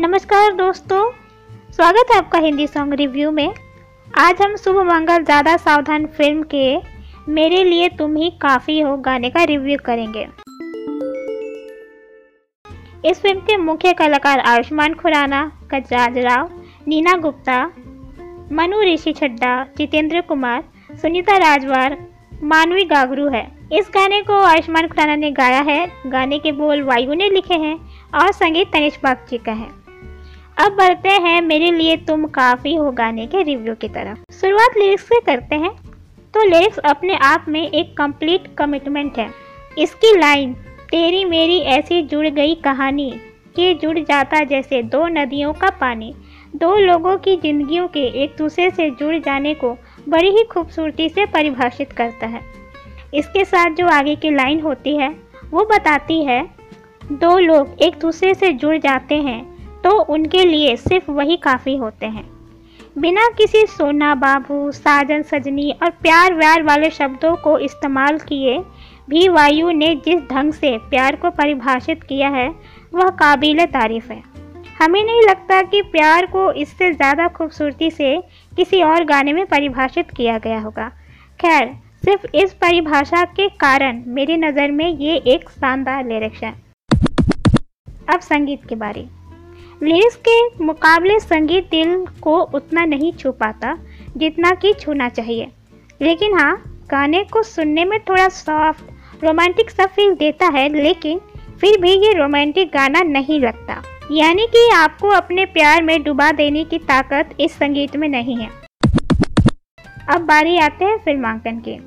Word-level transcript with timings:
नमस्कार 0.00 0.52
दोस्तों, 0.56 1.00
स्वागत 1.72 2.10
है 2.10 2.16
आपका 2.18 2.38
हिंदी 2.38 2.66
सॉन्ग 2.66 2.92
रिव्यू 2.94 3.30
में। 3.30 3.52
आज 4.18 4.40
हम 4.42 4.54
शुभ 4.56 4.76
मंगल 4.82 5.24
ज़्यादा 5.24 5.56
सावधान 5.56 6.06
फ़िल्म 6.16 6.42
के 6.54 6.76
मेरे 7.28 7.62
लिए 7.64 7.88
तुम 7.88 8.14
ही 8.16 8.30
काफ़ी 8.42 8.78
हो 8.80 8.96
गाने 8.98 9.30
का 9.30 9.42
रिव्यू 9.44 9.76
करेंगे। 9.84 10.22
इस 13.04 13.20
फ़िल्म 13.22 13.40
के 13.40 13.56
मुख्य 13.56 13.92
कलाकार 13.92 14.40
आयुष्मान 14.40 14.94
खुराना 14.94 15.42
गजराज 15.72 16.16
राव, 16.18 16.48
नीना 16.86 17.16
गुप्ता, 17.16 17.64
मनु 18.52 18.80
ऋषि 18.82 19.12
छड्डा, 19.12 19.52
जितेंद्र 19.78 20.20
कुमार, 20.20 20.62
सुनीता 21.02 21.36
राजवार, 21.38 21.96
मानवी 22.44 22.84
गागरू 22.86 23.28
है। 23.28 23.46
इस 23.72 23.90
गाने 23.94 24.22
को 24.22 24.40
आयुष्मान 24.44 24.88
खुराना 24.88 25.16
ने 25.16 25.30
गाया 25.32 25.60
है। 25.62 25.86
गाने 26.06 26.38
के 26.38 26.52
बोल 26.54 26.82
वायु 26.82 27.14
ने 27.14 27.28
लिखे 27.30 27.54
हैं 27.56 27.76
और 28.14 28.32
संगीत 28.32 28.72
तनिष 28.72 28.98
बागची 29.02 29.38
का 29.38 29.52
है। 29.52 29.68
अब 30.60 30.72
बढ़ते 30.72 31.08
हैं 31.08 31.40
मेरे 31.42 31.70
लिए 31.70 31.96
तुम 31.96 32.26
काफ़ी 32.26 32.74
हो 32.74 32.90
गाने 32.90 33.26
के 33.26 33.42
रिव्यू 33.42 33.74
की 33.74 33.88
तरफ़। 33.88 34.34
शुरुआत 34.34 34.70
लिरिक्स 34.78 35.04
से 35.04 35.20
करते 35.20 35.54
हैं। 35.54 35.70
तो 36.34 36.48
लिरिक्स 36.48 36.78
अपने 36.78 37.16
आप 37.16 37.44
में 37.48 37.70
एक 37.70 37.96
कंप्लीट 37.96 38.54
कमिटमेंट 38.58 39.18
है। 39.18 39.30
इसकी 39.78 40.18
लाइन 40.18 40.52
तेरी 40.90 41.24
मेरी 41.24 41.58
ऐसी 41.58 42.02
जुड़ 42.02 42.26
गई 42.26 42.54
कहानी 42.54 43.20
कि 43.56 43.74
जुड़ 43.74 43.98
जाता 43.98 44.44
जैसे 44.44 44.82
दो 44.82 45.06
नदियों 45.06 45.52
का 45.52 45.70
पानी। 45.70 46.14
दो 46.56 46.76
लोगों 46.76 47.16
की 47.18 47.36
जिंदगियों 47.36 47.88
के 47.88 48.22
एक 48.22 48.34
दूसरे 48.38 48.70
से 48.70 48.90
जुड़ 48.90 49.16
जाने 49.16 49.54
को 49.54 49.76
बड़ी 50.08 50.30
ही 50.30 50.44
खूबसूरती 50.44 51.08
से 51.08 51.26
परिभाषित 51.26 51.92
करता 51.92 52.26
है। 52.26 52.40
इसके 53.14 53.44
साथ 53.44 53.70
जो 53.70 53.86
आगे 53.86 54.16
की 54.16 54.30
लाइन 54.30 54.60
होती 54.60 54.96
है, 54.96 55.16
वो 55.50 55.64
बताती 55.64 56.24
है, 56.24 56.50
दो 57.12 57.38
लोग 57.38 57.82
एक 57.82 57.98
दूसरे 57.98 58.34
से 58.34 58.52
जुड़ 58.52 58.76
जाते 58.76 59.14
हैं 59.14 59.49
तो 59.84 59.90
उनके 60.04 60.44
लिए 60.44 60.76
सिर्फ़ 60.78 61.10
वही 61.10 61.36
काफ़ी 61.38 61.76
होते 61.76 62.06
हैं। 62.06 62.28
बिना 62.98 63.28
किसी 63.28 63.64
सोना, 63.66 64.14
बाबू, 64.16 64.70
साजन, 64.72 65.22
सजनी 65.22 65.70
और 65.72 65.90
प्यार 66.02 66.34
व्यार 66.34 66.62
वाले 66.62 66.90
शब्दों 66.90 67.34
को 67.36 67.58
इस्तेमाल 67.58 68.18
किए 68.20 68.58
भी 69.08 69.28
वायु 69.28 69.70
ने 69.72 69.94
जिस 69.96 70.20
ढंग 70.22 70.52
से 70.52 70.76
प्यार 70.90 71.16
को 71.16 71.30
परिभाषित 71.30 72.02
किया 72.02 72.28
है, 72.28 72.48
वह 72.94 73.08
काबिल 73.18 73.64
तारीफ़ 73.68 74.12
है। 74.12 74.22
हमें 74.80 75.02
नहीं 75.04 75.22
लगता 75.22 75.60
कि 75.62 75.82
प्यार 75.92 76.26
को 76.26 76.50
इससे 76.54 76.92
ज़्यादा 76.92 77.28
खूबसूरती 77.28 77.90
से 77.90 78.16
किसी 78.52 78.82
और 78.82 79.04
गाने 79.04 79.32
में 79.32 79.44
परिभाषित 79.46 80.10
किया 80.10 80.38
गया 80.38 80.60
होगा। 80.60 80.88
खैर, 81.40 81.74
सिर्फ़ 82.04 82.26
इस 82.34 82.52
परिभाषा 82.54 83.24
के 83.26 83.48
कारण 83.58 84.02
मेरी 84.08 84.36
नज़र 84.38 84.70
में 84.70 84.88
ये 84.88 85.16
एक 85.26 85.48
शानदार 85.50 86.06
लिरिक्स 86.06 86.42
है। 86.42 86.54
अब 88.08 88.20
संगीत 88.20 88.66
के 88.68 88.74
बारे। 88.76 89.06
लिरिक्स 89.80 90.16
के 90.18 90.64
मुकाबले 90.64 91.18
संगीत 91.20 91.68
दिल 91.70 91.94
को 92.22 92.36
उतना 92.54 92.84
नहीं 92.84 93.12
छू 93.12 93.30
पाता 93.32 93.76
जितना 94.16 94.50
कि 94.54 94.72
छूना 94.80 95.08
चाहिए। 95.08 95.46
लेकिन 96.00 96.34
हाँ 96.38 96.56
गाने 96.90 97.22
को 97.24 97.42
सुनने 97.42 97.84
में 97.84 97.98
थोड़ा 98.00 98.28
सॉफ्ट 98.28 99.24
रोमांटिक 99.24 99.70
सा 99.70 99.86
फील 99.86 100.14
देता 100.14 100.46
है, 100.48 100.68
लेकिन 100.74 101.20
फिर 101.60 101.80
भी 101.80 101.92
ये 101.96 102.12
रोमांटिक 102.12 102.68
गाना 102.68 103.02
नहीं 103.02 103.38
लगता। 103.40 103.82
यानी 104.12 104.46
कि 104.46 104.68
आपको 104.74 105.08
अपने 105.10 105.44
प्यार 105.46 105.82
में 105.82 106.02
डुबा 106.02 106.30
देने 106.32 106.64
की 106.64 106.78
ताकत 106.80 107.34
इस 107.40 107.52
संगीत 107.52 107.96
में 107.96 108.08
नहीं 108.08 108.36
है। 108.36 108.50
अब 110.08 110.26
बारी 110.26 110.56
आते 110.58 110.84
हैं 110.84 110.98
फिल्मांकन 110.98 111.58
की। 111.58 111.78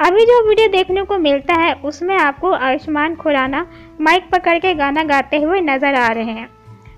अभी 0.00 0.24
जो 0.26 0.40
वीडियो 0.48 0.68
देखने 0.68 1.02
को 1.02 1.18
मिलता 1.18 1.54
है, 1.54 1.72
उसमें 1.74 2.16
आपको 2.16 2.52
आयुष्मान 2.52 3.14
खुराना 3.14 3.66
माइक 4.00 4.30
पकड़ 4.32 4.58
के 4.58 4.74
गाना 4.74 5.04
गाते 5.04 5.38
हुए 5.38 5.60
नज़र 5.62 5.94
आ 5.94 6.08
रहे 6.08 6.32
हैं। 6.32 6.48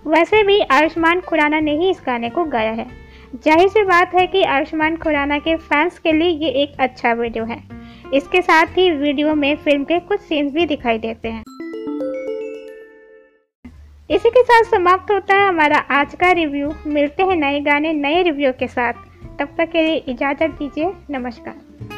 वैसे 0.06 0.42
भी 0.42 0.60
आयुष्मान 0.70 1.20
खुराना 1.20 1.58
ने 1.60 1.76
ही 1.78 1.90
इस 1.90 2.00
गाने 2.06 2.30
को 2.30 2.44
गाया 2.44 2.70
है। 2.70 2.86
ज़ाहिर 3.36 3.68
सी 3.68 3.82
बात 3.82 4.14
है 4.14 4.26
कि 4.26 4.42
आयुष्मान 4.44 4.96
खुराना 4.96 5.38
के 5.38 5.54
फैंस 5.56 5.98
के 5.98 6.12
लिए 6.12 6.28
ये 6.28 6.50
एक 6.62 6.80
अच्छा 6.80 7.12
वीडियो 7.12 7.44
है। 7.44 7.58
इसके 8.14 8.42
साथ 8.42 8.76
ही 8.78 8.90
वीडियो 8.90 9.34
में 9.34 9.54
फ़िल्म 9.56 9.84
के 9.84 9.98
कुछ 10.00 10.20
सीन्स 10.20 10.52
भी 10.52 10.66
दिखाई 10.66 10.98
देते 10.98 11.28
हैं। 11.28 11.42
इसी 14.10 14.30
के 14.30 14.42
साथ 14.42 14.70
समाप्त 14.70 15.10
होता 15.12 15.36
है 15.36 15.48
हमारा 15.48 15.78
आज 15.92 16.14
का 16.14 16.32
रिव्यू। 16.32 16.72
मिलते 16.86 17.22
हैं 17.22 17.36
नए 17.36 17.60
गाने, 17.60 17.92
नए 17.92 18.22
रिव्यू 18.22 18.52
के 18.52 18.68
साथ। 18.68 18.92
तब 19.38 19.56
तक 19.58 19.70
के 19.70 19.82
लिए 19.82 19.96
इजाज़त 20.08 20.50
दीजिए। 20.50 20.92
नमस्कार। 21.10 21.93